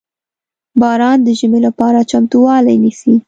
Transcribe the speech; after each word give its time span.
•باران 0.81 1.17
د 1.23 1.27
ژمي 1.39 1.59
لپاره 1.67 2.07
چمتووالی 2.11 2.75
نیسي. 2.83 3.13